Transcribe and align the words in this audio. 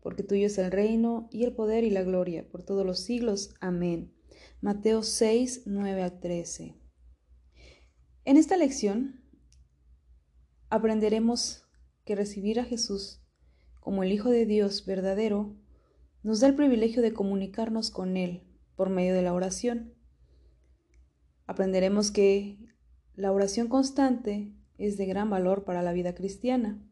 porque 0.00 0.22
tuyo 0.22 0.46
es 0.46 0.58
el 0.58 0.70
reino 0.70 1.28
y 1.30 1.44
el 1.44 1.54
poder 1.54 1.84
y 1.84 1.90
la 1.90 2.02
gloria 2.02 2.48
por 2.48 2.62
todos 2.62 2.84
los 2.86 3.00
siglos. 3.00 3.54
Amén. 3.60 4.14
Mateo 4.60 5.02
6, 5.02 5.62
9 5.66 6.02
al 6.02 6.20
13. 6.20 6.74
En 8.24 8.36
esta 8.36 8.56
lección 8.56 9.22
aprenderemos 10.70 11.64
que 12.04 12.14
recibir 12.14 12.60
a 12.60 12.64
Jesús 12.64 13.22
como 13.80 14.02
el 14.02 14.12
Hijo 14.12 14.30
de 14.30 14.46
Dios 14.46 14.84
verdadero 14.84 15.56
nos 16.22 16.40
da 16.40 16.48
el 16.48 16.54
privilegio 16.54 17.02
de 17.02 17.12
comunicarnos 17.12 17.90
con 17.90 18.16
Él 18.16 18.42
por 18.76 18.90
medio 18.90 19.14
de 19.14 19.22
la 19.22 19.32
oración. 19.32 19.94
Aprenderemos 21.46 22.10
que 22.10 22.58
la 23.14 23.32
oración 23.32 23.68
constante 23.68 24.54
es 24.76 24.96
de 24.96 25.06
gran 25.06 25.30
valor 25.30 25.64
para 25.64 25.82
la 25.82 25.92
vida 25.92 26.14
cristiana. 26.14 26.84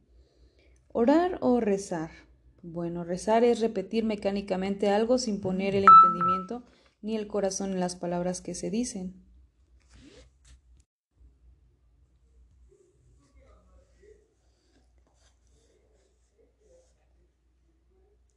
Orar 0.88 1.38
o 1.42 1.60
rezar 1.60 2.10
bueno, 2.62 3.04
rezar 3.04 3.44
es 3.44 3.60
repetir 3.60 4.04
mecánicamente 4.04 4.88
algo 4.88 5.18
sin 5.18 5.40
poner 5.40 5.74
el 5.74 5.84
entendimiento 5.84 6.64
ni 7.02 7.16
el 7.16 7.26
corazón 7.26 7.72
en 7.72 7.80
las 7.80 7.96
palabras 7.96 8.40
que 8.40 8.54
se 8.54 8.70
dicen. 8.70 9.14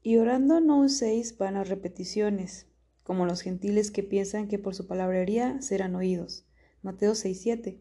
Y 0.02 0.18
orando 0.18 0.60
no 0.60 0.80
uséis 0.80 1.38
vanas 1.38 1.70
repeticiones, 1.70 2.68
como 3.04 3.26
los 3.26 3.42
gentiles 3.42 3.92
que 3.92 4.02
piensan 4.02 4.48
que 4.48 4.58
por 4.58 4.74
su 4.74 4.88
palabrería 4.88 5.62
serán 5.62 5.96
oídos. 5.96 6.46
Mateo 6.82 7.14
6:7. 7.14 7.80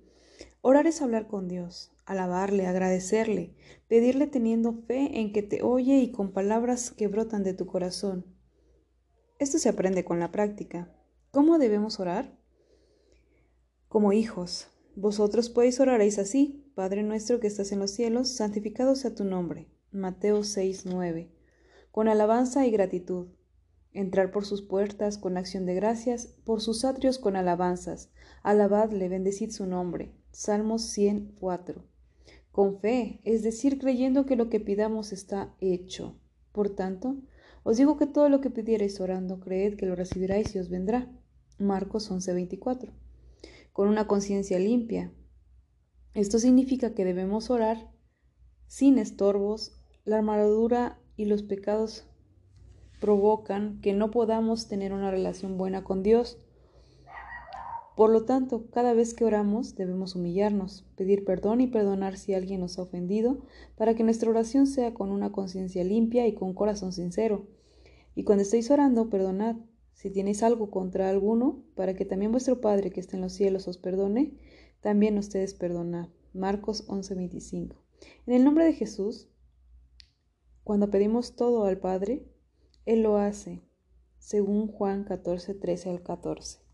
Orar 0.60 0.86
es 0.86 1.00
hablar 1.00 1.28
con 1.28 1.48
Dios, 1.48 1.92
alabarle, 2.08 2.66
agradecerle, 2.66 3.54
pedirle 3.86 4.26
teniendo 4.26 4.72
fe 4.72 5.20
en 5.20 5.30
que 5.30 5.42
te 5.42 5.62
oye 5.62 5.98
y 5.98 6.10
con 6.10 6.32
palabras 6.32 6.90
que 6.90 7.06
brotan 7.06 7.44
de 7.44 7.52
tu 7.52 7.66
corazón. 7.66 8.24
Esto 9.38 9.58
se 9.58 9.68
aprende 9.68 10.04
con 10.04 10.18
la 10.18 10.32
práctica. 10.32 10.90
¿Cómo 11.30 11.58
debemos 11.58 12.00
orar? 12.00 12.34
Como 13.88 14.14
hijos. 14.14 14.68
Vosotros 14.96 15.50
podéis 15.50 15.80
oraréis 15.80 16.18
así, 16.18 16.72
Padre 16.74 17.02
nuestro 17.02 17.40
que 17.40 17.46
estás 17.46 17.72
en 17.72 17.78
los 17.78 17.90
cielos, 17.90 18.34
santificado 18.34 18.96
sea 18.96 19.14
tu 19.14 19.24
nombre. 19.24 19.68
Mateo 19.92 20.44
6, 20.44 20.86
9. 20.86 21.30
Con 21.90 22.08
alabanza 22.08 22.66
y 22.66 22.70
gratitud. 22.70 23.28
Entrar 23.92 24.30
por 24.30 24.46
sus 24.46 24.62
puertas 24.62 25.18
con 25.18 25.36
acción 25.36 25.66
de 25.66 25.74
gracias, 25.74 26.26
por 26.44 26.62
sus 26.62 26.86
atrios 26.86 27.18
con 27.18 27.36
alabanzas. 27.36 28.10
Alabadle, 28.42 29.10
bendecid 29.10 29.50
su 29.50 29.66
nombre. 29.66 30.14
Salmos 30.32 30.84
104 30.84 31.97
con 32.58 32.80
fe, 32.80 33.20
es 33.22 33.44
decir, 33.44 33.78
creyendo 33.78 34.26
que 34.26 34.34
lo 34.34 34.50
que 34.50 34.58
pidamos 34.58 35.12
está 35.12 35.54
hecho. 35.60 36.18
Por 36.50 36.70
tanto, 36.70 37.14
os 37.62 37.76
digo 37.76 37.96
que 37.96 38.08
todo 38.08 38.28
lo 38.28 38.40
que 38.40 38.50
pidierais 38.50 38.98
orando, 38.98 39.38
creed 39.38 39.76
que 39.76 39.86
lo 39.86 39.94
recibiráis 39.94 40.56
y 40.56 40.58
os 40.58 40.68
vendrá. 40.68 41.08
Marcos 41.60 42.10
11:24. 42.10 42.90
Con 43.72 43.86
una 43.86 44.08
conciencia 44.08 44.58
limpia. 44.58 45.12
Esto 46.14 46.40
significa 46.40 46.94
que 46.94 47.04
debemos 47.04 47.48
orar 47.48 47.92
sin 48.66 48.98
estorbos. 48.98 49.80
La 50.04 50.16
armadura 50.16 50.98
y 51.16 51.26
los 51.26 51.44
pecados 51.44 52.08
provocan 53.00 53.80
que 53.82 53.92
no 53.92 54.10
podamos 54.10 54.66
tener 54.66 54.92
una 54.92 55.12
relación 55.12 55.58
buena 55.58 55.84
con 55.84 56.02
Dios. 56.02 56.38
Por 57.98 58.10
lo 58.10 58.24
tanto, 58.24 58.70
cada 58.70 58.94
vez 58.94 59.12
que 59.12 59.24
oramos 59.24 59.74
debemos 59.74 60.14
humillarnos, 60.14 60.86
pedir 60.94 61.24
perdón 61.24 61.60
y 61.60 61.66
perdonar 61.66 62.16
si 62.16 62.32
alguien 62.32 62.60
nos 62.60 62.78
ha 62.78 62.82
ofendido, 62.82 63.40
para 63.74 63.96
que 63.96 64.04
nuestra 64.04 64.30
oración 64.30 64.68
sea 64.68 64.94
con 64.94 65.10
una 65.10 65.32
conciencia 65.32 65.82
limpia 65.82 66.24
y 66.28 66.32
con 66.32 66.54
corazón 66.54 66.92
sincero. 66.92 67.48
Y 68.14 68.22
cuando 68.22 68.42
estéis 68.42 68.70
orando, 68.70 69.10
perdonad 69.10 69.56
si 69.94 70.10
tenéis 70.10 70.44
algo 70.44 70.70
contra 70.70 71.10
alguno, 71.10 71.64
para 71.74 71.94
que 71.94 72.04
también 72.04 72.30
vuestro 72.30 72.60
Padre 72.60 72.92
que 72.92 73.00
está 73.00 73.16
en 73.16 73.22
los 73.22 73.32
cielos 73.32 73.66
os 73.66 73.78
perdone, 73.78 74.38
también 74.80 75.18
ustedes 75.18 75.54
perdonad. 75.54 76.08
Marcos 76.32 76.86
11:25. 76.86 77.74
En 78.28 78.32
el 78.32 78.44
nombre 78.44 78.64
de 78.64 78.74
Jesús, 78.74 79.28
cuando 80.62 80.88
pedimos 80.88 81.34
todo 81.34 81.64
al 81.64 81.78
Padre, 81.78 82.28
Él 82.86 83.02
lo 83.02 83.16
hace, 83.16 83.60
según 84.20 84.68
Juan 84.68 85.02
14, 85.02 85.52
13 85.54 85.90
al 85.90 86.02
14 86.04 86.67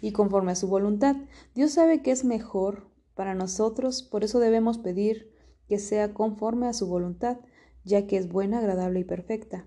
y 0.00 0.12
conforme 0.12 0.52
a 0.52 0.56
su 0.56 0.68
voluntad. 0.68 1.16
Dios 1.54 1.72
sabe 1.72 2.02
que 2.02 2.10
es 2.10 2.24
mejor 2.24 2.90
para 3.14 3.34
nosotros, 3.34 4.02
por 4.02 4.24
eso 4.24 4.38
debemos 4.38 4.78
pedir 4.78 5.32
que 5.68 5.78
sea 5.78 6.14
conforme 6.14 6.66
a 6.66 6.72
su 6.72 6.86
voluntad, 6.86 7.38
ya 7.84 8.06
que 8.06 8.16
es 8.16 8.28
buena, 8.28 8.58
agradable 8.58 9.00
y 9.00 9.04
perfecta. 9.04 9.66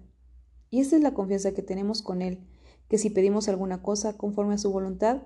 Y 0.70 0.80
esta 0.80 0.96
es 0.96 1.02
la 1.02 1.14
confianza 1.14 1.54
que 1.54 1.62
tenemos 1.62 2.02
con 2.02 2.22
Él, 2.22 2.48
que 2.88 2.98
si 2.98 3.10
pedimos 3.10 3.50
alguna 3.50 3.82
cosa 3.82 4.18
conforme 4.18 4.56
a 4.56 4.58
su 4.58 4.72
voluntad, 4.72 5.24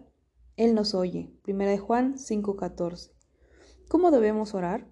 Él 0.57 0.73
nos 0.73 0.95
oye. 0.95 1.33
Primera 1.43 1.71
de 1.71 1.77
Juan 1.77 2.17
5:14. 2.17 3.11
¿Cómo 3.87 4.09
debemos 4.11 4.55
orar? 4.55 4.87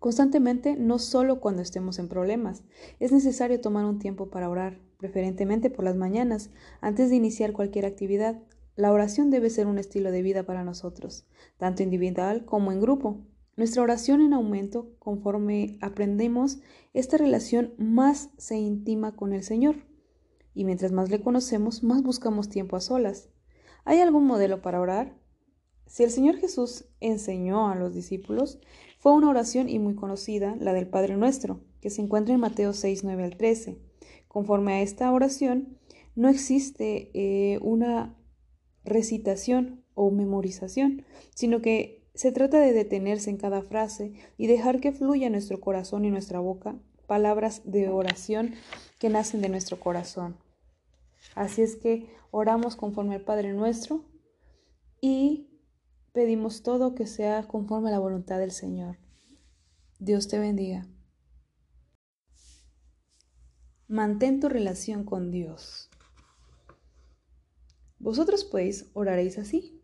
Constantemente, 0.00 0.76
no 0.76 0.98
solo 0.98 1.40
cuando 1.40 1.60
estemos 1.60 1.98
en 1.98 2.08
problemas. 2.08 2.64
Es 3.00 3.12
necesario 3.12 3.60
tomar 3.60 3.84
un 3.84 3.98
tiempo 3.98 4.30
para 4.30 4.48
orar, 4.48 4.80
preferentemente 4.96 5.68
por 5.68 5.84
las 5.84 5.94
mañanas, 5.94 6.48
antes 6.80 7.10
de 7.10 7.16
iniciar 7.16 7.52
cualquier 7.52 7.84
actividad. 7.84 8.42
La 8.76 8.92
oración 8.92 9.30
debe 9.30 9.50
ser 9.50 9.66
un 9.66 9.78
estilo 9.78 10.10
de 10.10 10.22
vida 10.22 10.42
para 10.44 10.64
nosotros, 10.64 11.26
tanto 11.58 11.82
individual 11.82 12.46
como 12.46 12.72
en 12.72 12.80
grupo. 12.80 13.20
Nuestra 13.56 13.82
oración 13.82 14.22
en 14.22 14.32
aumento 14.32 14.90
conforme 14.98 15.76
aprendemos 15.82 16.60
esta 16.94 17.18
relación 17.18 17.74
más 17.76 18.30
se 18.38 18.56
intima 18.56 19.14
con 19.14 19.34
el 19.34 19.42
Señor. 19.42 19.76
Y 20.54 20.64
mientras 20.64 20.92
más 20.92 21.10
le 21.10 21.20
conocemos, 21.20 21.82
más 21.82 22.02
buscamos 22.02 22.48
tiempo 22.48 22.76
a 22.76 22.80
solas. 22.80 23.28
¿Hay 23.84 24.00
algún 24.00 24.24
modelo 24.24 24.62
para 24.62 24.80
orar? 24.80 25.20
Si 25.90 26.04
el 26.04 26.10
Señor 26.10 26.36
Jesús 26.36 26.84
enseñó 27.00 27.68
a 27.68 27.74
los 27.74 27.92
discípulos, 27.92 28.60
fue 29.00 29.12
una 29.12 29.30
oración 29.30 29.70
y 29.70 29.78
muy 29.78 29.94
conocida, 29.94 30.56
la 30.60 30.74
del 30.74 30.86
Padre 30.86 31.16
Nuestro, 31.16 31.60
que 31.80 31.88
se 31.88 32.02
encuentra 32.02 32.34
en 32.34 32.40
Mateo 32.40 32.74
6, 32.74 33.02
9 33.02 33.24
al 33.24 33.36
13. 33.38 33.78
Conforme 34.28 34.74
a 34.74 34.82
esta 34.82 35.10
oración, 35.10 35.78
no 36.14 36.28
existe 36.28 37.10
eh, 37.14 37.58
una 37.62 38.14
recitación 38.84 39.82
o 39.94 40.10
memorización, 40.10 41.06
sino 41.34 41.62
que 41.62 42.06
se 42.14 42.30
trata 42.30 42.60
de 42.60 42.74
detenerse 42.74 43.30
en 43.30 43.38
cada 43.38 43.62
frase 43.62 44.12
y 44.36 44.48
dejar 44.48 44.80
que 44.80 44.92
fluya 44.92 45.30
nuestro 45.30 45.60
corazón 45.60 46.04
y 46.04 46.10
nuestra 46.10 46.38
boca 46.38 46.78
palabras 47.06 47.62
de 47.64 47.88
oración 47.88 48.52
que 48.98 49.08
nacen 49.08 49.40
de 49.40 49.48
nuestro 49.48 49.80
corazón. 49.80 50.36
Así 51.34 51.62
es 51.62 51.76
que 51.76 52.06
oramos 52.30 52.76
conforme 52.76 53.14
al 53.14 53.22
Padre 53.22 53.54
nuestro 53.54 54.04
y 55.00 55.49
pedimos 56.12 56.62
todo 56.62 56.94
que 56.94 57.06
sea 57.06 57.44
conforme 57.44 57.88
a 57.88 57.92
la 57.92 57.98
voluntad 57.98 58.38
del 58.38 58.50
Señor. 58.50 58.98
Dios 59.98 60.28
te 60.28 60.38
bendiga. 60.38 60.86
Mantén 63.86 64.40
tu 64.40 64.48
relación 64.48 65.04
con 65.04 65.30
Dios. 65.30 65.90
Vosotros 67.98 68.44
pues 68.44 68.90
oraréis 68.94 69.38
así. 69.38 69.82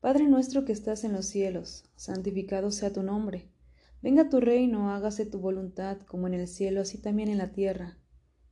Padre 0.00 0.28
nuestro 0.28 0.64
que 0.64 0.72
estás 0.72 1.04
en 1.04 1.12
los 1.12 1.26
cielos, 1.26 1.84
santificado 1.96 2.70
sea 2.70 2.92
tu 2.92 3.02
nombre. 3.02 3.50
Venga 4.02 4.28
tu 4.28 4.40
reino, 4.40 4.90
hágase 4.90 5.24
tu 5.24 5.40
voluntad 5.40 5.98
como 6.02 6.26
en 6.26 6.34
el 6.34 6.46
cielo, 6.46 6.82
así 6.82 6.98
también 6.98 7.28
en 7.28 7.38
la 7.38 7.52
tierra. 7.52 7.98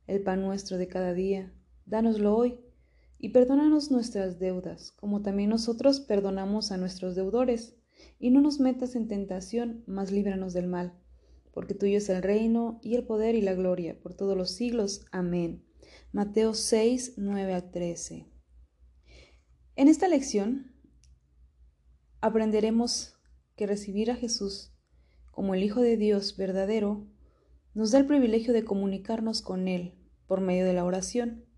El 0.07 0.21
pan 0.23 0.41
nuestro 0.41 0.77
de 0.77 0.87
cada 0.87 1.13
día, 1.13 1.53
dánoslo 1.85 2.35
hoy, 2.35 2.59
y 3.23 3.29
perdónanos 3.29 3.89
nuestras 3.89 4.37
deudas, 4.37 4.91
como 4.91 5.21
también 5.21 5.49
nosotros 5.49 6.01
perdonamos 6.01 6.73
a 6.73 6.77
nuestros 6.77 7.15
deudores, 7.15 7.77
y 8.19 8.31
no 8.31 8.41
nos 8.41 8.59
metas 8.59 8.97
en 8.97 9.07
tentación, 9.07 9.81
mas 9.87 10.11
líbranos 10.11 10.51
del 10.51 10.67
mal, 10.67 10.99
porque 11.53 11.73
tuyo 11.73 11.99
es 11.99 12.09
el 12.09 12.21
reino, 12.21 12.81
y 12.83 12.95
el 12.95 13.05
poder 13.05 13.35
y 13.35 13.41
la 13.41 13.53
gloria, 13.53 13.97
por 13.97 14.13
todos 14.13 14.35
los 14.35 14.51
siglos. 14.51 15.05
Amén. 15.13 15.63
Mateo 16.11 16.53
6, 16.53 17.13
9 17.15 17.53
a 17.53 17.71
13. 17.71 18.27
En 19.77 19.87
esta 19.87 20.09
lección 20.09 20.75
aprenderemos 22.19 23.15
que 23.55 23.67
recibir 23.67 24.11
a 24.11 24.17
Jesús 24.17 24.75
como 25.31 25.53
el 25.53 25.63
Hijo 25.63 25.79
de 25.79 25.95
Dios 25.95 26.35
verdadero 26.35 27.07
nos 27.73 27.91
da 27.91 27.99
el 27.99 28.05
privilegio 28.05 28.51
de 28.51 28.65
comunicarnos 28.65 29.41
con 29.41 29.69
Él 29.69 29.97
por 30.27 30.41
medio 30.41 30.65
de 30.65 30.73
la 30.73 30.83
oración. 30.83 31.52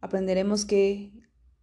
Aprenderemos 0.00 0.64
que 0.64 1.12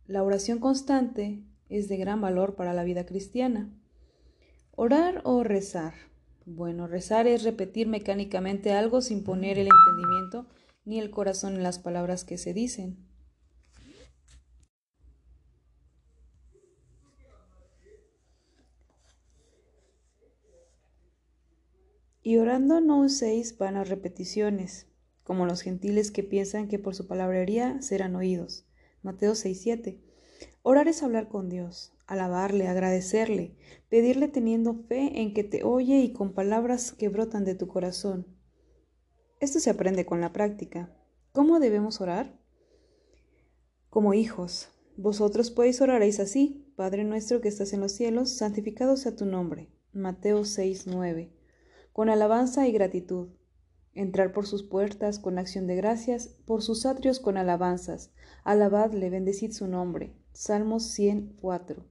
la 0.06 0.24
oración 0.24 0.60
constante 0.60 1.44
es 1.70 1.88
de 1.90 1.98
gran 1.98 2.22
valor 2.22 2.56
para 2.56 2.74
la 2.74 2.84
vida 2.84 3.06
cristiana. 3.06 3.70
Orar 4.76 5.22
o 5.24 5.44
rezar. 5.44 5.94
Bueno, 6.46 6.88
rezar 6.88 7.28
es 7.28 7.44
repetir 7.44 7.88
mecánicamente 7.88 8.74
algo 8.74 9.02
sin 9.02 9.24
poner 9.24 9.58
el 9.58 9.68
entendimiento 9.68 10.48
ni 10.86 11.00
el 11.00 11.10
corazón 11.10 11.56
en 11.56 11.64
las 11.64 11.80
palabras 11.80 12.26
que 12.26 12.38
se 12.38 12.54
dicen. 12.54 12.98
Y 22.26 22.38
orando 22.38 22.80
no 22.80 23.02
uséis 23.02 23.58
vanas 23.58 23.90
repeticiones, 23.90 24.88
como 25.24 25.46
los 25.46 25.62
gentiles 25.62 26.12
que 26.12 26.24
piensan 26.24 26.68
que 26.68 26.80
por 26.80 26.96
su 26.96 27.08
palabrería 27.08 27.82
serán 27.82 28.16
oídos. 28.16 28.66
Mateo 29.02 29.34
6:7. 29.34 30.00
Orar 30.62 30.88
es 30.88 31.04
hablar 31.04 31.30
con 31.30 31.50
Dios, 31.50 31.94
alabarle, 32.08 32.68
agradecerle, 32.68 33.56
pedirle 33.90 34.28
teniendo 34.28 34.76
fe 34.76 35.22
en 35.22 35.34
que 35.34 35.44
te 35.44 35.64
oye 35.64 36.00
y 36.00 36.14
con 36.14 36.34
palabras 36.34 36.92
que 36.92 37.10
brotan 37.10 37.46
de 37.46 37.56
tu 37.56 37.68
corazón. 37.68 38.28
Esto 39.40 39.60
se 39.60 39.70
aprende 39.70 40.06
con 40.06 40.22
la 40.22 40.32
práctica. 40.32 40.96
¿Cómo 41.32 41.60
debemos 41.60 42.02
orar? 42.02 42.40
Como 43.90 44.14
hijos. 44.14 44.70
Vosotros 44.96 45.52
podéis 45.52 45.82
oraréis 45.82 46.20
así, 46.20 46.72
Padre 46.76 47.04
nuestro 47.04 47.42
que 47.42 47.48
estás 47.48 47.74
en 47.74 47.82
los 47.82 47.92
cielos, 47.92 48.30
santificado 48.30 48.96
sea 48.96 49.16
tu 49.16 49.26
nombre. 49.26 49.70
Mateo 49.92 50.46
6:9 50.46 51.32
con 51.94 52.10
alabanza 52.10 52.68
y 52.68 52.72
gratitud. 52.72 53.30
Entrar 53.96 54.34
por 54.34 54.48
sus 54.48 54.64
puertas 54.64 55.20
con 55.20 55.38
acción 55.38 55.68
de 55.68 55.76
gracias, 55.76 56.30
por 56.46 56.64
sus 56.64 56.86
atrios 56.86 57.20
con 57.20 57.38
alabanzas. 57.38 58.12
Alabadle, 58.44 59.10
bendecid 59.10 59.52
su 59.52 59.68
nombre. 59.68 60.14
Salmos 60.32 60.84
104. 60.86 61.86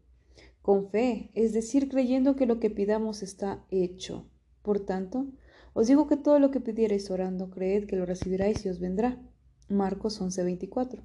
Con 0.62 0.90
fe, 0.90 1.30
es 1.34 1.52
decir, 1.52 1.88
creyendo 1.88 2.34
que 2.34 2.46
lo 2.46 2.58
que 2.58 2.70
pidamos 2.70 3.22
está 3.22 3.64
hecho. 3.70 4.26
Por 4.62 4.80
tanto, 4.80 5.26
os 5.74 5.86
digo 5.86 6.06
que 6.06 6.16
todo 6.16 6.38
lo 6.38 6.50
que 6.50 6.60
pidierais 6.60 7.10
orando, 7.10 7.50
creed 7.50 7.86
que 7.86 7.96
lo 7.96 8.04
recibiráis 8.04 8.64
y 8.66 8.68
os 8.68 8.80
vendrá. 8.80 9.20
Marcos 9.68 10.20
11:24. 10.20 11.02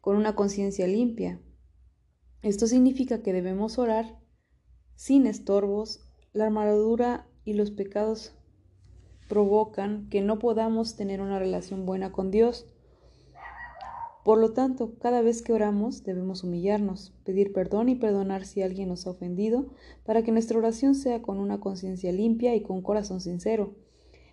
Con 0.00 0.16
una 0.16 0.34
conciencia 0.34 0.86
limpia. 0.86 1.40
Esto 2.42 2.66
significa 2.66 3.22
que 3.22 3.32
debemos 3.32 3.78
orar 3.78 4.18
sin 4.96 5.26
estorbos, 5.26 6.00
la 6.32 6.44
armadura 6.46 7.26
y 7.44 7.54
los 7.54 7.70
pecados 7.70 8.34
provocan 9.30 10.08
que 10.10 10.20
no 10.20 10.38
podamos 10.38 10.96
tener 10.96 11.22
una 11.22 11.38
relación 11.38 11.86
buena 11.86 12.12
con 12.12 12.30
Dios. 12.30 12.66
Por 14.24 14.38
lo 14.38 14.52
tanto, 14.52 14.98
cada 14.98 15.22
vez 15.22 15.40
que 15.40 15.54
oramos 15.54 16.04
debemos 16.04 16.44
humillarnos, 16.44 17.14
pedir 17.24 17.54
perdón 17.54 17.88
y 17.88 17.94
perdonar 17.94 18.44
si 18.44 18.60
alguien 18.60 18.90
nos 18.90 19.06
ha 19.06 19.10
ofendido, 19.10 19.68
para 20.04 20.22
que 20.22 20.32
nuestra 20.32 20.58
oración 20.58 20.94
sea 20.94 21.22
con 21.22 21.38
una 21.38 21.60
conciencia 21.60 22.12
limpia 22.12 22.54
y 22.54 22.62
con 22.62 22.82
corazón 22.82 23.22
sincero. 23.22 23.76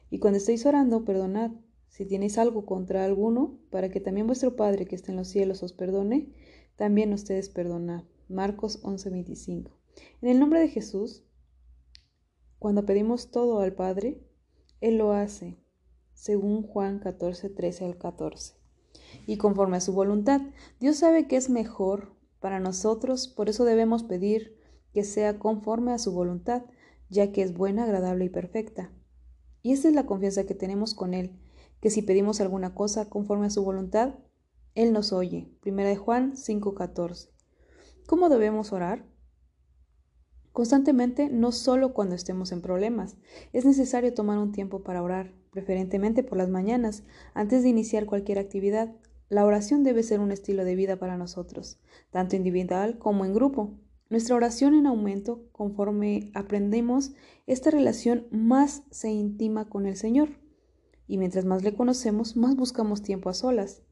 Y 0.10 0.20
cuando 0.20 0.38
estéis 0.38 0.66
orando, 0.66 1.06
perdonad 1.06 1.52
si 1.88 2.06
tenéis 2.06 2.38
algo 2.38 2.66
contra 2.66 3.06
alguno, 3.06 3.58
para 3.70 3.90
que 3.90 4.02
también 4.02 4.28
vuestro 4.28 4.56
Padre 4.56 4.86
que 4.86 4.96
está 4.96 5.12
en 5.12 5.18
los 5.18 5.30
cielos 5.30 5.64
os 5.64 5.74
perdone, 5.74 6.34
también 6.76 7.14
ustedes 7.14 7.50
perdonad. 7.50 8.04
Marcos 8.30 8.84
11:25. 8.84 9.72
En 10.22 10.30
el 10.30 10.40
nombre 10.40 10.60
de 10.60 10.68
Jesús, 10.68 11.24
cuando 12.60 12.86
pedimos 12.86 13.32
todo 13.32 13.60
al 13.60 13.74
Padre, 13.74 14.27
Él 14.80 14.98
lo 14.98 15.14
hace, 15.14 15.58
según 16.14 16.64
Juan 16.64 17.00
14, 17.00 17.50
13 17.50 17.86
al 17.86 17.98
14. 17.98 18.56
Y 19.26 19.38
conforme 19.38 19.78
a 19.78 19.82
su 19.82 19.94
voluntad, 19.94 20.42
Dios 20.80 20.98
sabe 20.98 21.28
que 21.28 21.36
es 21.36 21.50
mejor 21.50 22.16
para 22.40 22.60
nosotros, 22.60 23.28
por 23.28 23.50
eso 23.50 23.66
debemos 23.66 24.04
pedir 24.04 24.58
que 24.94 25.04
sea 25.04 25.40
conforme 25.40 25.92
a 25.92 25.98
su 25.98 26.12
voluntad, 26.12 26.64
ya 27.10 27.32
que 27.32 27.42
es 27.42 27.54
buena, 27.54 27.84
agradable 27.84 28.26
y 28.26 28.30
perfecta. 28.30 28.92
Y 29.64 29.74
esta 29.74 29.88
es 29.88 29.96
la 29.96 30.06
confianza 30.06 30.46
que 30.46 30.54
tenemos 30.54 30.94
con 30.94 31.14
Él, 31.14 31.40
que 31.82 31.90
si 31.90 32.02
pedimos 32.02 32.42
alguna 32.42 32.76
cosa 32.76 33.10
conforme 33.10 33.48
a 33.48 33.52
su 33.52 33.64
voluntad, 33.64 34.16
Él 34.76 34.94
nos 34.94 35.14
oye. 35.14 35.52
Primera 35.62 35.90
de 35.90 35.98
Juan 35.98 36.36
5:14. 36.36 37.30
¿Cómo 38.06 38.30
debemos 38.30 38.72
orar? 38.72 39.06
Constantemente, 40.58 41.30
no 41.30 41.52
solo 41.52 41.94
cuando 41.94 42.16
estemos 42.16 42.52
en 42.52 42.64
problemas. 42.64 43.16
Es 43.54 43.64
necesario 43.64 44.16
tomar 44.16 44.40
un 44.40 44.52
tiempo 44.52 44.82
para 44.82 45.04
orar, 45.04 45.32
preferentemente 45.52 46.24
por 46.24 46.40
las 46.40 46.50
mañanas, 46.50 47.04
antes 47.36 47.62
de 47.62 47.70
iniciar 47.70 48.08
cualquier 48.08 48.40
actividad. 48.40 48.96
La 49.30 49.46
oración 49.46 49.84
debe 49.84 50.02
ser 50.02 50.20
un 50.20 50.32
estilo 50.32 50.66
de 50.66 50.74
vida 50.74 50.96
para 50.96 51.16
nosotros, 51.16 51.78
tanto 52.10 52.36
individual 52.36 52.98
como 52.98 53.24
en 53.24 53.36
grupo. 53.36 53.76
Nuestra 54.10 54.36
oración 54.36 54.74
en 54.74 54.88
aumento 54.88 55.44
conforme 55.52 56.32
aprendemos 56.34 57.12
esta 57.46 57.70
relación 57.70 58.26
más 58.32 58.82
se 58.90 59.12
intima 59.12 59.70
con 59.70 59.86
el 59.86 59.96
Señor. 59.96 60.40
Y 61.08 61.20
mientras 61.20 61.46
más 61.46 61.62
le 61.62 61.76
conocemos, 61.76 62.36
más 62.36 62.56
buscamos 62.56 63.04
tiempo 63.04 63.30
a 63.30 63.36
solas. 63.36 63.84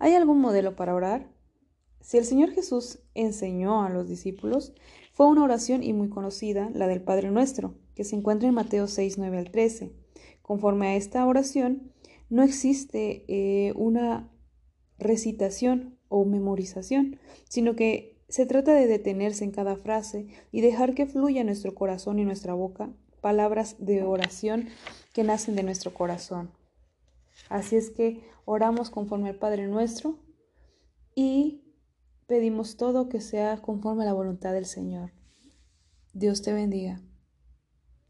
¿Hay 0.00 0.14
algún 0.14 0.40
modelo 0.40 0.74
para 0.74 0.96
orar? 0.96 1.30
Si 2.00 2.16
el 2.16 2.24
Señor 2.24 2.50
Jesús 2.50 3.00
enseñó 3.14 3.82
a 3.82 3.90
los 3.90 4.08
discípulos, 4.08 4.72
fue 5.18 5.26
una 5.26 5.42
oración 5.42 5.82
y 5.82 5.92
muy 5.94 6.10
conocida, 6.10 6.70
la 6.74 6.86
del 6.86 7.02
Padre 7.02 7.32
Nuestro, 7.32 7.74
que 7.96 8.04
se 8.04 8.14
encuentra 8.14 8.48
en 8.48 8.54
Mateo 8.54 8.86
6, 8.86 9.18
9 9.18 9.38
al 9.38 9.50
13. 9.50 9.92
Conforme 10.42 10.86
a 10.86 10.94
esta 10.94 11.26
oración, 11.26 11.92
no 12.30 12.44
existe 12.44 13.24
eh, 13.26 13.72
una 13.74 14.30
recitación 14.96 15.98
o 16.08 16.24
memorización, 16.24 17.18
sino 17.48 17.74
que 17.74 18.22
se 18.28 18.46
trata 18.46 18.72
de 18.72 18.86
detenerse 18.86 19.42
en 19.42 19.50
cada 19.50 19.74
frase 19.74 20.28
y 20.52 20.60
dejar 20.60 20.94
que 20.94 21.06
fluya 21.06 21.42
nuestro 21.42 21.74
corazón 21.74 22.20
y 22.20 22.24
nuestra 22.24 22.54
boca 22.54 22.94
palabras 23.20 23.74
de 23.80 24.04
oración 24.04 24.68
que 25.12 25.24
nacen 25.24 25.56
de 25.56 25.64
nuestro 25.64 25.92
corazón. 25.92 26.52
Así 27.48 27.74
es 27.74 27.90
que 27.90 28.22
oramos 28.44 28.88
conforme 28.88 29.30
al 29.30 29.34
Padre 29.34 29.66
nuestro 29.66 30.20
y 31.16 31.67
Pedimos 32.28 32.76
todo 32.76 33.08
que 33.08 33.22
sea 33.22 33.56
conforme 33.56 34.02
a 34.02 34.06
la 34.06 34.12
voluntad 34.12 34.52
del 34.52 34.66
Señor. 34.66 35.12
Dios 36.12 36.42
te 36.42 36.52
bendiga. 36.52 37.00